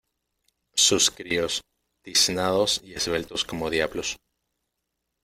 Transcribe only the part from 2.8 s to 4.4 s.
y esbeltos como diablos,